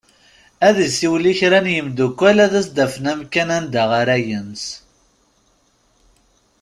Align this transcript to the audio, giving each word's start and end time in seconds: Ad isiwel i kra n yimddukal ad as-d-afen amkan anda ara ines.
Ad 0.67 0.77
isiwel 0.87 1.25
i 1.31 1.33
kra 1.39 1.59
n 1.65 1.67
yimddukal 1.73 2.37
ad 2.45 2.53
as-d-afen 2.61 3.05
amkan 3.11 3.49
anda 3.57 3.83
ara 3.99 4.15
ines. 4.21 4.65